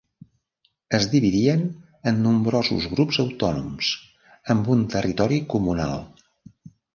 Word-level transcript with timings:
Es 0.99 1.03
dividien 1.09 1.59
en 2.11 2.17
nombrosos 2.23 2.87
grups 2.93 3.19
autònoms, 3.25 3.91
amb 4.55 4.73
un 4.77 4.83
territori 4.95 5.39
comunal. 5.57 5.97